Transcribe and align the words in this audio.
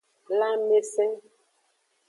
Lanmese. 0.39 1.05